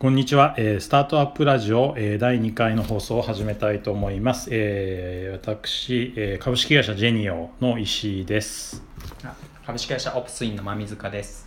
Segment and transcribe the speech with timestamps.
[0.00, 4.48] こんにちは、えー、スタートアップラジオ、えー、第2回の放送を始めたいと思います。
[4.50, 8.82] えー、私、えー、株式会社ジェニオの石井です。
[9.66, 11.46] 株式会社オプスインの真水塚です。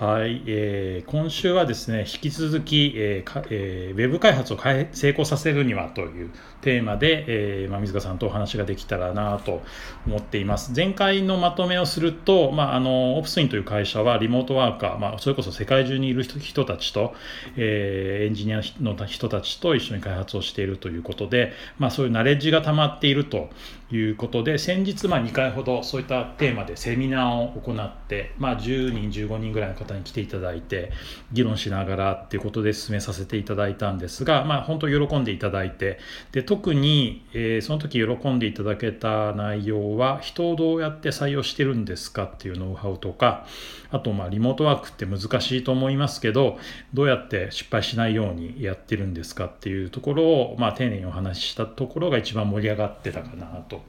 [0.00, 6.30] はい、えー、今週はですね引き続き、えーかえー、ウェブ開発を成功させるにはという
[6.62, 9.62] テーマで、えーま、水川さんとお話ができたらなと
[10.04, 10.72] 思っています。
[10.74, 17.14] 前回のまとめをすると、まあ、あのオプスインという会社はリモートワーカー、まあ、それこそ世界中にいる人たちと、
[17.56, 23.48] えー、エンジニアの人たちと一緒に開発をしているということで、まあ、そういうナレッジが溜まっていると
[23.92, 30.92] いうことで先日まあ2回ほどそういったテーマでセミナーを行って、まあ、10人15人ぐらいの方に来ていただいて
[31.32, 35.98] 議論しながらっていうことで進めさせていただいたんですが、まあ、本当喜んでいただいて
[36.32, 43.46] で特に、えー、その時喜んでいただけた内容は人をどうやって採用してるんですかっていうノウハウとか
[43.90, 46.58] あとまあリモートワークって難しいと思いますけど
[46.92, 53.82] どうやって失敗しないようにやってるんですかっていうところを、まあ、丁寧にお話ししたところが一番盛り上がってたかなと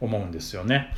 [0.00, 0.94] 思うんですよね。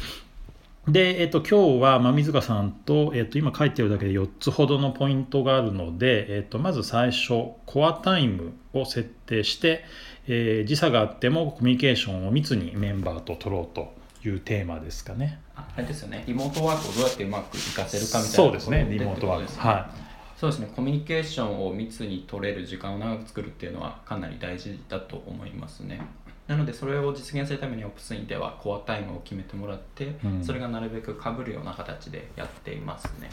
[0.89, 9.85] で、えっと、今日は、まあ、水川さんと、えっと、今書いてるだけで4つほどのポイントがあるので、えっと、まず最初、コアタイムを設定して、
[10.27, 13.95] えー、時差があってもコミュニケーションを密にメンバーと取ろうと
[14.27, 15.41] いうテーマですかね。
[15.57, 19.59] あれですよね、リモートワークをどうやってうまく活かせるかみたいなそうですね、リモートワーク。
[19.59, 20.39] はい。
[20.39, 26.03] そうですね、コミュニケーションを密に取れる時間を長く作るっていうのはかなり大事だと思いますね。
[26.47, 33.31] なのでそれを実現するためにオプスインではコアタイムを決めてもらって、うん、それがなるべくかぶるような形でやっていますね。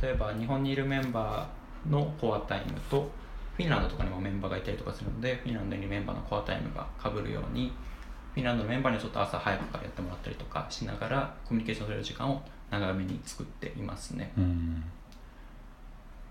[0.00, 3.10] 例えば日本にいるメンバーのコアタイムと
[3.56, 7.72] フィンランドとかにもメンバーがいたりとかするのでフィンランドにメンバーのコアタイムがかぶるように
[8.34, 14.84] フィンランドのメンバーにはちょっと朝早くからやってもらったりとかしながらコミュニケーションする時間を長めに作っていますね、うん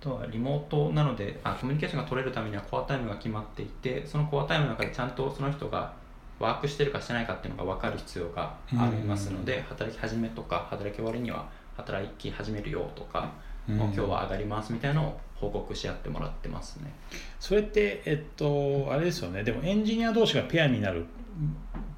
[0.02, 5.94] とはリモートなのであコミュニケーションが取れるためにはコアタイムが決まっていてそのコアタイムの中でちゃんとその人が
[6.42, 11.48] ワークしてるかしてないかっていうのが分かる必要がありますので、働き始めとか働き終わりには
[11.78, 13.32] 働き始めるよとか、
[13.68, 16.92] もう今日は上がりますみたいなのを報告し合ってもらってますね。
[17.40, 19.44] それってえっとあれですよね。
[19.44, 21.06] でもエンジニア同士がペアになる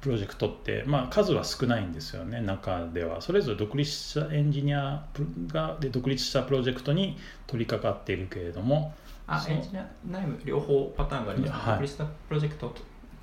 [0.04, 3.22] プロジェクトって、まあ、数は少ないんですよね中では。
[3.22, 5.02] それぞれ独立したエンジニア
[5.46, 7.16] がで独立したプロジェクトに
[7.46, 8.92] 取り掛かっているけれども
[9.26, 12.68] あエンジニア内部両方パターンがあります、はい、独立したプロジェクト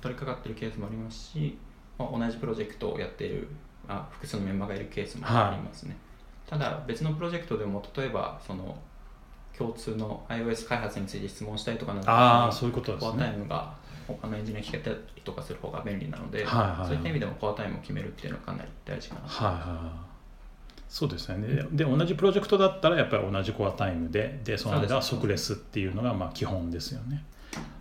[0.00, 1.56] 取り掛かっているケースもありますし、
[1.96, 3.46] まあ、同じプロジェクトをやっている
[3.86, 5.96] あ複数のメンバーがいるケースもありますね、
[6.50, 8.76] はい、ただ別のプロジェクトでも例えばその
[9.56, 13.18] 共通の iOS 開発について質問したりとかなあそういうことですね。
[13.18, 13.72] タイムが
[14.06, 19.28] 他のエンジニア聞けたりとかする方が便利なので、はいはいはい、そういった意味でもコアタイムを決めるっていうのはかなり大事かなと。
[19.28, 20.12] はいはい
[20.88, 21.66] そうですね。
[21.72, 27.24] で同じプロジェクトだったらやっぱり同じコアタイムででその間は即レスっていうのがまあ基本ですよね。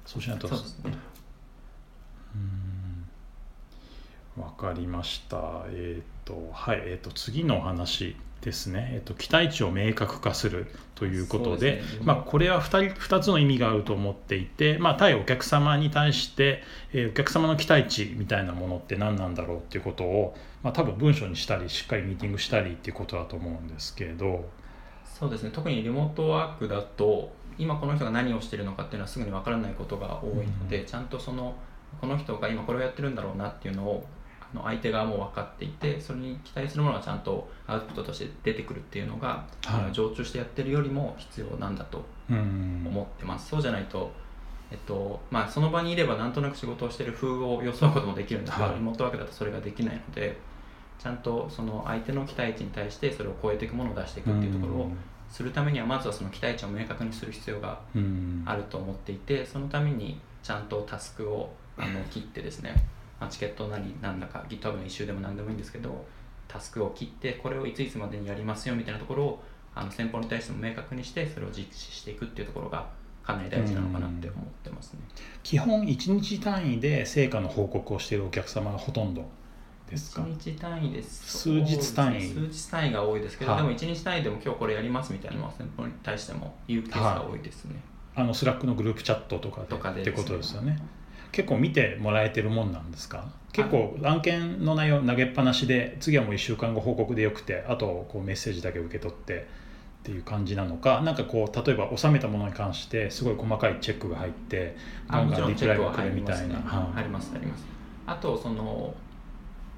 [0.06, 0.48] そうしないと。
[0.48, 0.94] そうですね。
[2.36, 2.61] うん
[4.36, 5.66] 分かりました。
[5.70, 24.50] えっ、ー、とはいえっ、ー、と次のお話ですね、えっと、期待値を明確化するということで、ね、まあ、これは 2, 2つの意味があると思っていて、まあ、対お客様に対して、えー、お客様の期待値みたいなものって何なんだろうっていうことを、まあ、多分文章にしたりしっかりミーティングしたりっていうことだと思うんですけど。
[25.06, 25.52] そうですね。
[25.54, 31.56] 特にリモートワークだと今この人が何をしてるのかっていうのはすぐに分からないことが多いので、うん、ちゃんとその
[32.00, 34.04] この人が今これをやってるんだろうなっていうのを
[34.54, 43.50] の相手側も分かっていてそれに期待するものがちゃんとアウトプットとして出てくるっていうのが、はい、常駐してやってるよりも必要なんだと思ってます。
[43.50, 44.12] そうじゃないと
[44.72, 50.38] えっとまあ、その場にいればなんとなく仕事をしている風を装うこともできるんですが、はい、リモートワークだとそれができないので
[50.98, 54.92] ちゃんとその相手の期待値に対してそれを超えていくものを出していくっていうところを
[55.30, 57.80] するためにはまずはその期待値を明確にする必要が
[58.46, 62.76] あると思っていてそのためにちゃんとタスクをあの切ってですね
[63.22, 66.04] まあ、チケットなりなんだか GitHub の一周でも何でもいいんですけど
[66.48, 69.44] タスクを切ってこれをいついつまでにやりますよみたいなところを
[69.76, 72.88] あの先方に対しても明確にしてそれを実施していくっていうところが
[73.24, 75.00] かなり大事なのかなって思ってますね。
[75.44, 79.24] 基本1日単位で成果の報告をしているお客様がほとんど
[79.88, 81.38] ですか？1日単位です。
[81.40, 87.76] 数日単位、数日単位が多いですけど、はでも1日単位でも今日これやりますみたいなのは先方に対しても言うケースが多いですね、
[88.16, 90.78] はあのスラックのグループチャットとかでとかで、ね、ってことですよね
[91.32, 93.26] 結構見てもらえてるもんなんですか？
[93.54, 99.48] 結構案件の内容投げっぱなしで次はもう1週間後報告でよくてあとこうメッセージだけ受け取って
[100.02, 101.02] っていう感じなのか？
[101.04, 104.76] 何かこう例えば収めたものに関してすごい細かいチェックが入って
[105.10, 106.56] ガンガンリプライが来るみたいな、
[106.96, 107.66] ありますあります。
[108.08, 108.94] あとその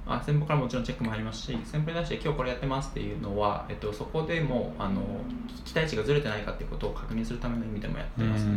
[0.05, 5.01] あ先方からもちろんチェックもありますし先方に対して今日これやってますっていうのは、えっと、そこでもあの
[5.65, 8.51] 期待値がずれてないかっていうことを確認するための意味でもやってますね。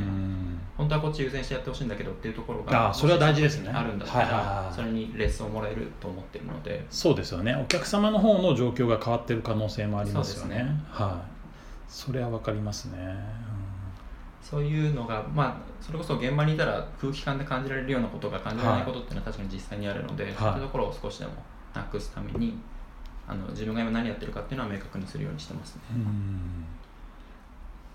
[0.76, 3.70] 本当はこっち優先してやってほしいんだけどっていうところがあそれは大事ですね。
[3.70, 6.84] あるんだったら、それにレッスンをもらえると思ってるので。
[6.90, 7.54] そうですよね。
[7.54, 10.56] お客様の方の状況が変わってる可能性もありますよね。
[10.56, 10.80] ね。
[10.90, 11.36] はい。
[11.88, 12.98] それは分かりますね、
[14.48, 21.32] そういうのが、まあ、それこそ現場にいたら空気感で感じられるようなことが感じられないことっていうのは確かに実際にあるので、はい、そういうところを少しでも
[21.74, 22.56] なくすために
[23.26, 25.82] あの自分が今何やってるかっていうのは明確にするようにしてますね。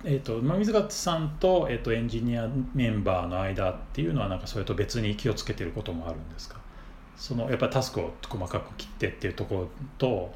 [0.04, 6.58] えーと、水勝さんと,、えーとエンジニアメンバーの間っていうのはなんかそれと別に気をつけてることもあるんですか？
[7.16, 9.68] そのやっぱりタスクを細かく切ってっていうところ
[10.00, 10.34] と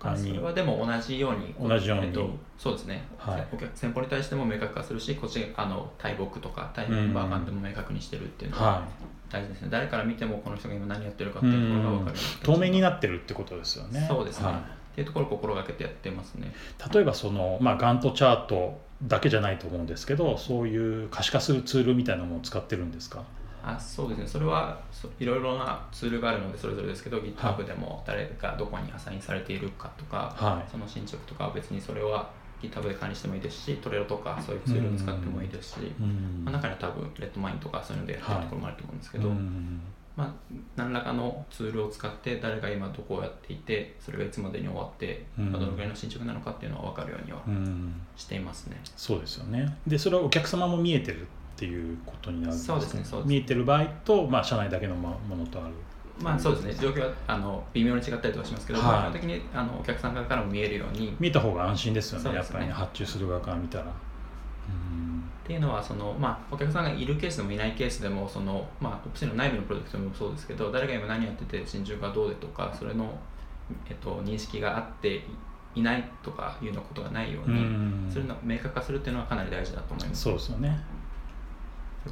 [0.00, 8.86] それはでも同じように同じように、えっと、そうですね、はい、お客先方に対しても明確化するしこっちあの対僕とか対メンバー間でも明確にしてるっていうのは
[9.28, 14.06] 大事ですね、はい、誰から見てもこの人が今何やってるかっていうところが分かる透明になってるってことですよね。
[14.08, 14.58] そうですね、はい、っ
[14.94, 16.54] ていうところを心がけてやってますね。
[16.92, 23.24] 例えばその、まあ、ガントチャートだけじゃないと思うんですけどそういう可視化するツールみたいなものを使ってるんですか？
[23.62, 24.26] あそうですね。
[24.26, 24.78] それは
[25.18, 32.30] いろいろなツールがあるのでそれぞれですけど GitHub でも誰がどこにアサインされているかとか、はい、その進捗とかは別にそれは
[32.62, 35.80] GitHub で管理してもいいですしトレロとかそういうツールを使ってもいいですし、
[36.44, 39.38] まあ、中には多分レッドマインとかそういうのでやってるところもあると思うんですけど、はい、
[40.16, 40.32] まあ、
[40.76, 47.42] 何らかのツールを使って誰が今どこをやっていてそれがいつまでに終わって、まあ、どのぐらいの進捗なのかっていうのは分かるようには
[48.16, 48.80] していますね。
[48.96, 49.76] そうですよね。
[49.86, 51.28] でそれはお客様も見えてる
[51.58, 55.74] っていうことになるんですそうですね見えてる場合と、まあ、社内だけのものとある。
[56.20, 56.74] まあそうですね。
[56.74, 61.16] 状況はあの微妙に違ったりとかしますけど、はい、基本的にあのお客さん側からも見えるように。
[61.18, 63.84] 見た方が安心ですよね、ね、やっぱり、ね、発注する側から見たら。
[63.84, 63.90] っ
[65.48, 73.18] ていうのはその、まあ、お客さんがいるケースでもいないケースでもその、まあ、オプシの内部のプロジェクトもそうですけど誰が今何やってて進捗がどうでとかそれの、
[73.88, 75.22] えっと、認識があって
[75.74, 80.22] いないとかいうのことがないようにするの明確化するっていうのはかなり大事だと思います。
[80.22, 80.78] そうですよね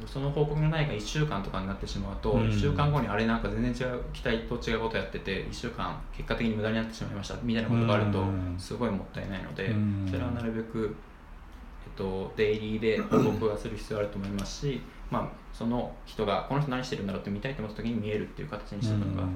[0.05, 8.23] その報告がないが1週間とかになってしまうと、うん、1週間後にあれなんか全然違う期待と違うことやってて1週間結果的に無駄になってしまいましたみたいなことがあると
[8.57, 10.95] すごいもったいないので、うん、それはなるべく、
[11.85, 19.27] えっと、デイリーで報告はする必要あると思いますし、まあ、その人がこの人何してるんだろうって見たいと思った時に見えるっていう形にしておくのが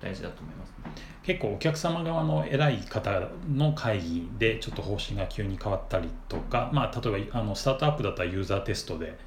[0.00, 0.90] 大事だと思います、ね、
[1.22, 9.18] 結構お客様側の偉い方の会議でちょっと方針が急に変わったりとか、まあ、例えばあのスタートアップだったらユーザーテストで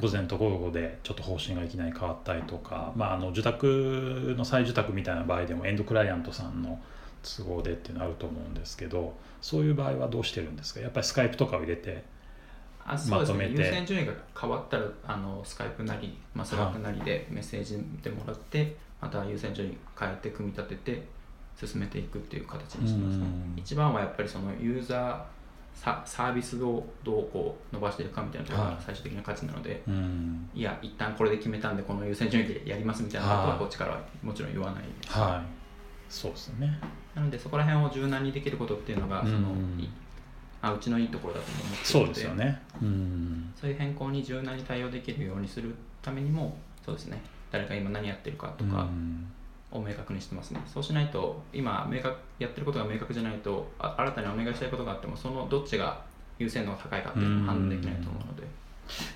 [0.00, 6.80] 午前と午後でちょっと方針がいきなり変わったりとか、まあ、あの受託の再受託みたいな場合でもエンドクライアントさんの
[7.22, 10.80] 都合でっていうのあると思うんですけどそういう場合はどうしてるんですか？
[10.80, 12.02] やっぱりスカイプとかを入れて
[12.86, 21.02] あそうですね、優先順位が変わったらあのスカイプなり、まあ、スラックなりでメッセージでもらって、また優先順位変えて組み立てて
[21.66, 23.26] 進めていくっていう形にしてますね。
[23.56, 25.22] 一番はやっぱりそのユーザー
[25.74, 29.94] サ、サービスをどうこう伸ばしていくかみたいなところが最終的な価値なので、は
[30.54, 36.78] い、いや一旦これで決めたんでこの優先順位でやりますみたいなことはこっちからはもちろん言わないです、はい、そうですね。
[37.14, 39.54] なのでそこら辺を柔軟にできることっていうのがその、
[40.62, 47.20] あうちのいいところだと思ってそうですよね、うん、そういう変更に柔軟に対応できるようにするためにもそうですね。
[47.50, 48.86] 誰が今何やってるかとか
[49.70, 56.02] を明確にしてますね、そうしないと今明確やってることが明確じゃないとあ新たにお願いしたいことがあってもそのどっちが
[56.38, 58.60] 優先度が高いかっていうのを判断できないと思うので。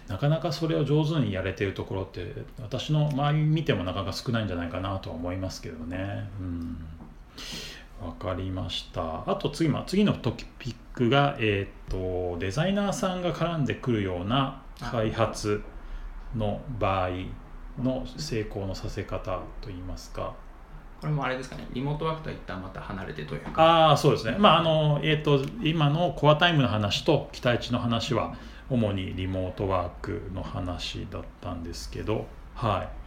[0.06, 2.32] なかなかそれを上手にやれてるところって
[2.62, 6.30] 私の周り見てもなかなか少ないんじゃないかなとは思いますけどね。
[6.38, 6.76] うん
[8.04, 9.28] わかりました。
[9.30, 15.62] あと次、まあ、次のトピックが、えーと、デザイナーさんが絡んでくるような開発
[16.36, 17.10] の場合
[17.82, 20.34] の成功のさせ方といいますか。
[21.00, 23.62] これもあれですかね、リモートワークとは一旦また離れてというか。
[23.62, 24.36] ああ、そうですね。
[24.38, 28.34] まあ、あの、えっ、ー、と、今のコアタイムの話と期待値の話は、
[28.70, 33.03] 主にリモートワークの話だったんですけど、はい。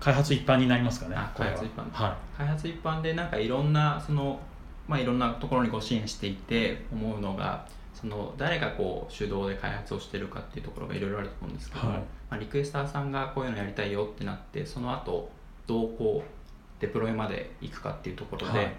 [0.00, 1.90] 開発一般になりますかね開発一般。
[1.92, 4.40] はい、開発一般でなんかいろんなその
[4.86, 15.30] まあいろんなところにご支援していて思うのがその誰がこう主導で開発をしてるかっていうところがいろいろあると思うんですけど、はい、まあ、リクエスターさんがこういうのやりたいよってなってその後
[15.66, 18.72] どうこうデプロイまで行くかっていうところで、はい、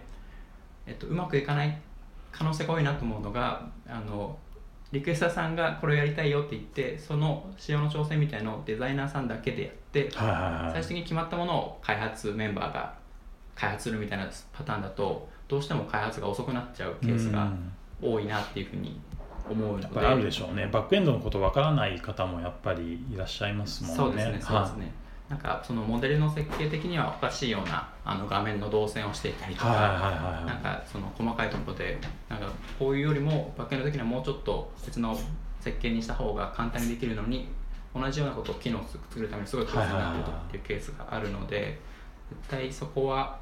[0.86, 1.78] えっと、うまくいかない
[2.32, 4.38] 可能性が多いなと思うのがあの
[4.92, 12.96] リクエスターさんがこれをやりたいよって言ってその仕様の調整みたいのをデザイナーさんだけでやって、最終的に決まったものを開発メンバーが
[13.56, 17.52] 開発するみたいなパターンだとどうしても開発が遅くなっちゃうケースが
[18.02, 19.00] 多いなっていうふうに
[19.50, 20.00] 思うので。
[20.00, 20.68] あるでしょうね。
[20.72, 23.98] バックエンドのことわからない方もやっぱりいらっしゃいますもんね。
[23.98, 24.92] そうですねそうですね、
[25.30, 29.68] なんかそのモデルの設計的にはおかしいようなあの画面の動線をしていたりとか、
[30.46, 31.98] なんかその細かいところで
[32.30, 35.18] なんかこういうよりもバックエンド的にはもうちょっと別の
[35.60, 37.50] 設計にした方が簡単にできるのに
[37.94, 41.78] 同じようなことを機能作るためにすごい複雑になってるとっていうケースがあるので
[42.30, 43.40] 絶対そこは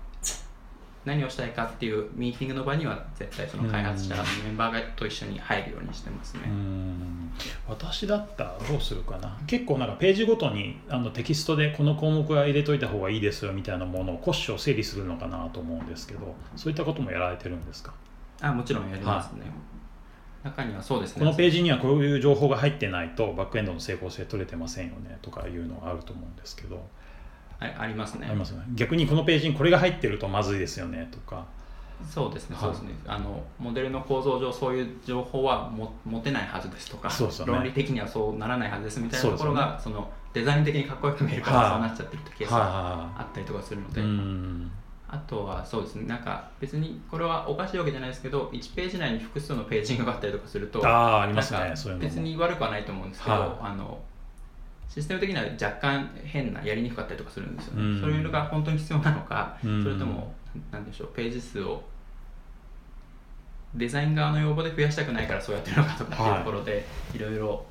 [1.06, 6.42] 何をしたいかっていうミーティングの場には絶対その開発者のメンバーがと一緒に入るようにしてますね。
[6.46, 7.32] うん
[7.68, 9.38] 私だったらどうするかな？
[9.46, 17.94] 結構なんかページごとにあのテキストでこの項目は入れといた方がいいですよみたいなものを骨子を整理するのかなと思うんですけどそういったこともやられてるんですか？
[18.42, 19.44] あもちろんやりますね。
[20.44, 21.20] 中にはそうですね。
[21.20, 26.88] このページにはこういう情報が入ってないとバックエンドの成功性取れてませんよねとかいうのがあると思うんですけど
[27.60, 28.28] あありますね。
[28.28, 28.62] ありますね。
[28.74, 31.46] 逆にこのページにこれが入ってるとまずいですよねとか。
[32.10, 32.66] そうですね、はい。
[32.66, 32.96] そうですね。
[33.08, 37.54] あのモデルの構造上そういう情報はも持てないはずですとか、そうですよね。
[37.54, 41.72] 論理的にはそうならないはずですみたいなところがそ、のデザイン的にかっこよく見えるから、はい。
[41.72, 44.02] そうなっちゃってるってケースはいがはあったりとかするので、
[45.08, 46.06] あとはそうですね。
[46.06, 51.74] なんか別にこれはおかしいわけじゃないですけど、1ページ内に複数のページングがあったりとかすると、ああありますね。
[52.00, 53.50] 別に悪くはないと思うんですけど、はい。
[53.62, 53.98] あの
[54.88, 58.02] システム的には若干変なやりにくかったりとかするんですよね、うん。
[58.02, 59.84] そういうのが本当に必要なのか、うん。
[59.84, 60.34] それとも
[60.72, 61.84] なんでしょうページ数を
[63.74, 67.66] デザイン側の要望で増やしたくないからそうやってるのかとかっていうところで、い、ろいろ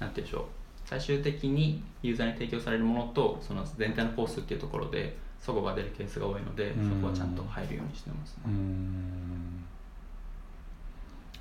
[0.00, 0.44] なんて言うんでしょう
[0.84, 6.90] 最終的にユーザーに提供されるものとその全体のコースっていうところで齟齬が出るケースが多いので、うん。
[6.90, 8.42] そこはちゃんと入るようにしてますね。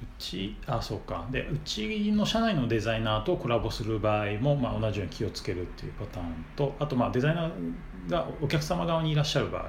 [0.02, 1.28] うんうちあそうか。
[1.32, 9.66] でうちの社内のデザイナーとコラボする場合も、まあ、同じように気をつけるっていうパターンとあとまあデザイナーがお客様側にいらっしゃる場合っ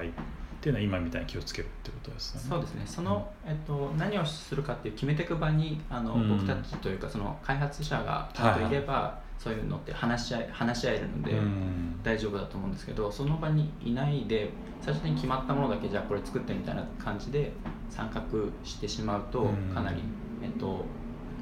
[0.61, 2.47] ていうのは今みたいに気をつけるってことですよね。
[2.49, 2.83] そうですね。
[2.85, 6.29] その、えっと、何をするかっていう決めていく場にあの、うん。
[6.37, 11.99] 僕たちというかその開発者がちゃんといれば、そういうのって話し合い話し合えるので、うん。
[12.03, 17.51] 大丈夫だと思うんですけどその場にいないで最初に決まったものだけじゃあこれ作ってみたいな感じで
[17.89, 18.21] 参画
[18.63, 19.73] してしまうとうん。
[19.73, 20.01] かなり、
[20.43, 20.85] えっと、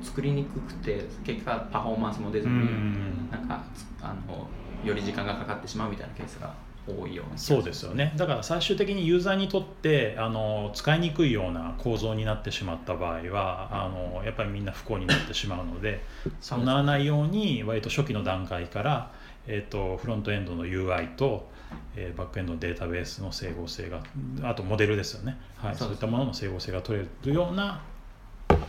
[0.02, 3.30] 作りにくくて結果パフォーマンスも出ずうに、ん。
[3.32, 3.64] なんか
[4.02, 4.48] あの
[4.84, 6.54] より時間がかかってしまうみたいなケースが
[6.88, 8.14] 多いようなそうですよね。
[8.16, 16.04] だから最終的にユーザーにとってあの使いにくいような構造になってしまった場合はあのやっぱりみんな不幸になってしまうので
[16.40, 19.12] そうならないように割と初期の段階から、
[19.48, 21.50] えー、とフロントエンドの UI と、
[21.96, 24.02] えーバックエンドのデータベースの整合性が
[24.44, 27.82] あとモデルですよね、はい、そうういったものの整合性が取れるような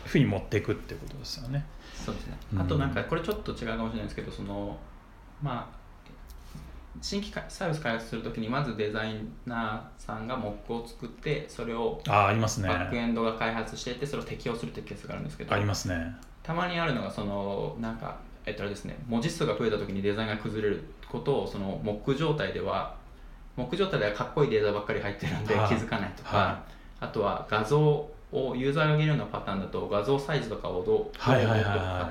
[0.04, 1.64] ふうに持っていくっていうことですよね。
[1.94, 2.37] そうですね。
[2.54, 2.60] うん。
[2.60, 4.76] あとなんかこれちょっと違うかもしれないですけどその
[5.42, 5.77] まあ
[7.00, 9.16] 新規サービス開発するときにまずデザイ
[9.47, 12.68] ナーさんがモックを作ってそれをあありますね。
[12.68, 16.16] バックエンドが開発していってそれを適用するっていうケースがあるんですけどありますね。
[16.42, 22.97] たまにあるのがそのなんかえっとですね文字数が増えた時にデザインが崩れることをそのモック状態では
[23.57, 26.62] モック状態ではかっこいいデータばっかり入ってるんで気はいづかないとか、は
[27.00, 27.80] あとは画像
[28.33, 31.18] をユーザーが上げるようなパターンだと画像サイズとかをどう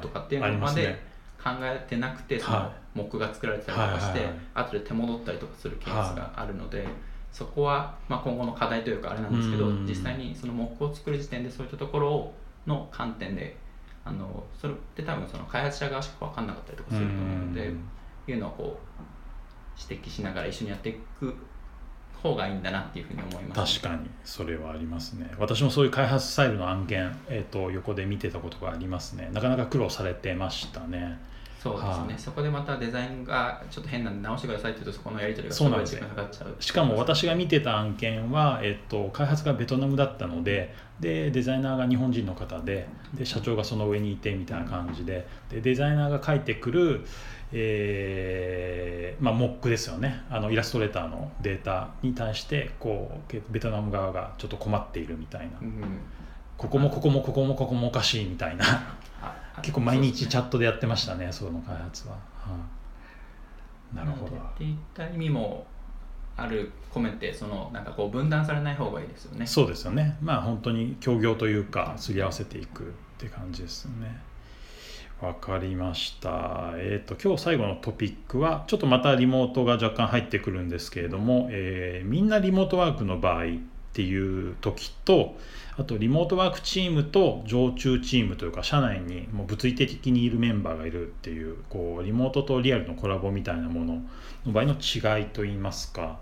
[0.02, 1.07] とかっていうありのますでね
[1.44, 6.88] 考えてなくてそのはモックが作られてたりとかして、後で手戻ったりとかするケースがあるので、
[7.32, 9.86] そこは、まあ、今後の課題というかあれなんですけどうん。
[9.86, 12.32] 実際にそのモックを作る時点でそういったところ
[12.66, 13.56] の観点で
[14.04, 17.90] あのそれって多分その開発者側しか分かんなかったりとかすると思うのでうん。
[18.30, 21.36] いうのをこう指摘しながら一緒にやっていく
[22.22, 25.30] 方がいいんだなっていうふうに思います、確かにそれはありますね。
[25.38, 29.30] 私もそういう開発スタイルの案件、えー、と横で見てたことがありますね。
[29.34, 31.20] なかなか苦労されてましたね。
[31.60, 32.14] そうですね、はい。
[32.18, 35.64] そこでまたデザインがちょっと変なんで直してくださいって言うとそこのやり取りがす。
[35.64, 36.56] ごい時間かかっちゃう。
[36.60, 47.06] しかも私が見てた案件は、えー、と開発がベトナムだったのででデザイナーが日本人の方でで社長がその上にいてみたいな感じででデザイナーが書いてくる、
[47.52, 50.22] えーまあ、モックですよね。
[50.30, 55.58] あのイラストレーターのデータに対してこうけベトナム側がちょっと困っているみたいな。
[55.62, 56.00] うん。
[56.58, 58.66] ここもここもここもここもおかしいみたいな。
[58.66, 62.20] ああ結構毎日チャッットでやってましたねその開発は、は
[63.94, 63.96] い。
[63.96, 64.36] なるほど。
[64.36, 65.66] っていった意味も
[66.36, 69.46] ある込めてそのなんかこう分断されない方がいいですよね。
[69.46, 70.18] そうですよね。
[70.22, 72.86] まあ本当に協業というかすり合わせていくっ
[73.18, 74.22] て感じですよね。
[75.22, 76.74] わかりました。
[76.76, 83.46] えっ、と今日最後のトピックはちょっとまたリモートが若干入ってくるんですけれども、えーみんなリモートワークの場合
[83.98, 85.36] っていう時と
[85.76, 93.96] あとリモートワークチームと常駐チームというか社内にもう物理的にいるメンバーがいるっていうこうリモートとリアルのコラボみたいなもの
[94.46, 96.20] の場合の違いといいますか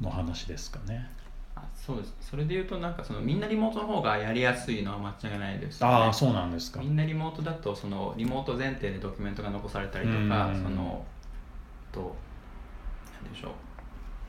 [0.00, 1.10] の話ですかね。
[1.56, 6.86] あそうですそれで言うとなんかそのみんなリモートの方がやりやすいのは間違いないですよねああそうなんですかみ。
[6.86, 11.04] んなリモートだとそのリモート前提でドキュメントが残されたりとかうんその
[11.90, 12.14] と
[13.10, 13.65] ていうんでしょう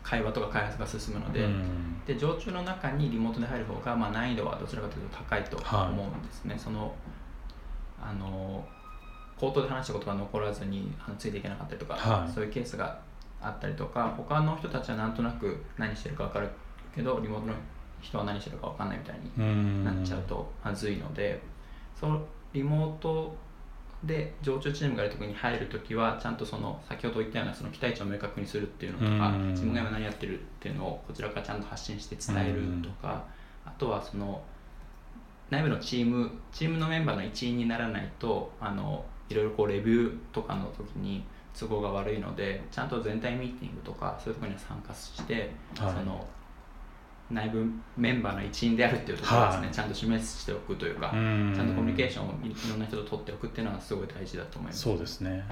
[0.07, 2.01] 会話とか開発が進むので,、うん。
[2.05, 6.95] で常駐の中にリモートで入る方が、まあ、難易度はどちらかというと高いとはい思うんですね、その
[8.01, 8.65] あの
[9.37, 12.31] 口頭で話したことが残らずについていけなかったりとか、はい。
[12.31, 12.97] そういうケースが
[13.41, 16.49] あったりとか他の人たちはなんとなく何してるか分かる
[16.95, 17.53] けどリモートの
[18.01, 21.41] 人は何してるか分かんないみたいにうんなっちゃうとまずいので、
[21.99, 22.23] その
[22.53, 23.35] リモート
[24.03, 29.49] で常駐チームがいるところに入るときはちゃんとその先ほど言ったようなその期待値を明確にするっていうのとかうん。
[29.49, 33.25] 自分が今何やってるっていうのをこちらからちゃんと発信して伝えるとか
[33.65, 34.41] あとはその
[35.49, 41.23] 内部のチームチームのメンバーの一員にならないとあのいろいろこうレビューとかの時に
[41.57, 45.93] 都合が悪いのでちゃんと全体ミーティングとかそういうところには参加して、はい。
[45.93, 46.27] その
[47.29, 47.65] 内部
[47.97, 49.75] メンバーの一員であるっていうところをですね、はい。
[49.75, 51.53] ちゃんと示しておくというか、うん。
[51.55, 54.81] ちゃんとコミュニケーションをいろんな人と取っておくっていうのはすごい大事だと思います。
[54.81, 55.45] そうですね、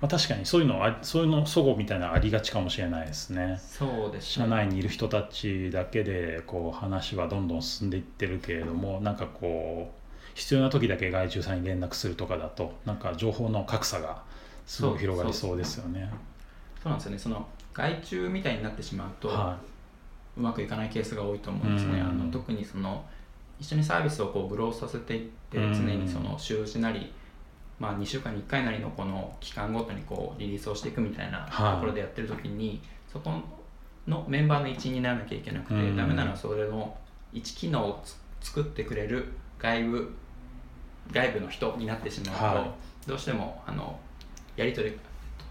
[0.00, 3.58] まあ、確かにそういうのはそういうの齟齬みたいなのありがちかもしれないですね。
[3.62, 10.02] そうです社内にいる人たちだけでこう話はどんどん進んでいってるけれどもなんかこう
[10.34, 14.22] 必要な時だけ外注さんに連絡するとかだとなんか情報の格差が
[14.66, 16.12] すごい広がりそうですよね。
[16.82, 17.18] そうなんですよね。
[17.18, 19.58] その外注みたいになってしまうと、は
[20.36, 22.00] うまくいかないケースが多いと思うんですね。
[22.00, 22.06] うん。
[22.06, 23.04] あの特にその
[23.60, 25.74] 一緒にサービスをこうグロースさせていってうん。
[25.74, 27.12] 常にその週次なり、
[27.78, 31.74] まあ、2週間に1回なりのこの期間ごとにこうリリースをしていくみたいなはい。
[31.74, 32.80] ところでやってる時に、
[33.12, 33.32] そこ
[34.06, 35.96] のメンバーの一員にならなきゃいけなくて、うん。
[35.96, 36.96] ダメなのはそれの
[37.32, 40.14] 一機能をつ作ってくれる外部
[41.10, 42.74] 外部の人になってしまうと、は
[43.06, 43.98] どうしてもあの
[44.56, 44.98] やり取り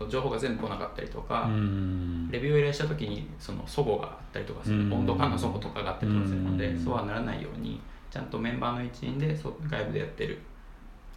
[0.07, 2.29] 情報が全部来なかったりとか、うん。
[2.31, 4.93] レビューを依頼した時にその齟齬があったりとかする、うん。
[4.93, 6.83] 温度感の齟齬とかがあったりとかするので、うん。
[6.83, 10.39] そうはならないようにちゃんとメンバーの一員で外部でやってる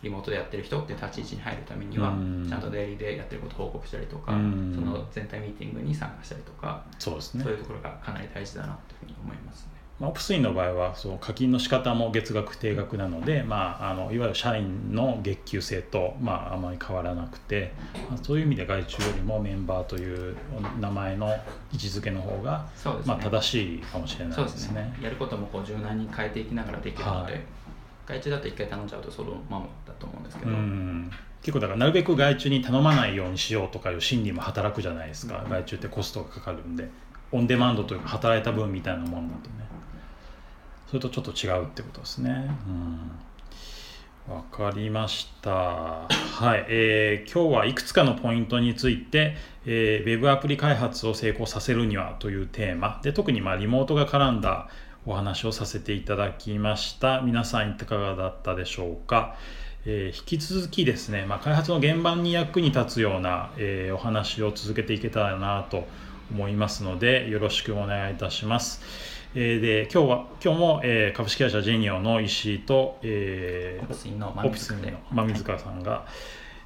[0.03, 2.47] リモートでやってる人って立ち位置に入るためには、うん。
[2.49, 4.73] ちゃんとデイリーでやってることを報告したりとか、うん。
[4.75, 7.45] その全体ミーティングに参加したりとか、そうですね。
[7.45, 9.74] そういうところがかなり大事だなというふうに思いますね。
[10.01, 17.73] まあ、オプスインの場合はその課金の仕方も月額定額なので、まあ、あのいわゆる社員の月給制と、まあ、あまり変わらなくて、
[18.11, 20.37] まあ、そういう意味で外注よりもメンバーという
[20.81, 22.93] 名前の位置づけの方が、ね。
[23.05, 24.99] まあ、正しいかもしれないですすね。。
[25.01, 27.43] やることもこう柔軟に変えていきながらできるので、はい
[28.07, 31.11] 外注だと一回頼んじゃうとそのままだと思うんですけど、うん
[31.43, 36.89] 結構だからなるべく外注に頼まないようにしようとかいう心理も働くじゃないですか、うん外注ってコストがかかるんで
[37.33, 39.65] オンデマンドというか働いた分みたいなもんだとね
[40.95, 42.49] それとちょっと違うってことですね。
[44.29, 44.41] うん。
[44.53, 45.51] かりました。
[45.51, 46.07] は
[46.57, 49.35] い、えー今日はいくつかのポイントについて、
[49.67, 53.01] えーウェブアプリ開発を成功させるにはというテーマ。
[53.03, 54.69] で特にまあリモートが絡んだ
[55.05, 57.23] お話をさせていただきました。
[57.23, 59.35] 皆さんいかがだったでしょうか。
[59.87, 65.89] えー引き続きですね、まあ、開発の現場に役に立つような、えーお話を続けていけたらなと
[66.31, 69.14] 思いますのでよろしくお願いいたします。
[69.37, 74.49] えーで今日は今日も、えー株式会社ジェニオの石井と、えーオプスインのオ
[75.13, 76.07] 真水川さんが、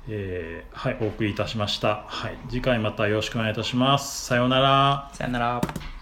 [0.06, 2.36] えーはい、お送りいたしました、はい。
[2.50, 4.26] 次回またよろしくお願いいたします。
[4.26, 5.10] さようなら。
[5.14, 5.97] さよなら。